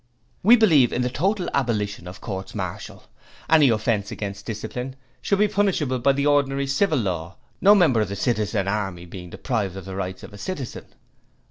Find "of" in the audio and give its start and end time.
2.07-2.21, 8.01-8.09, 9.77-9.85, 10.23-10.33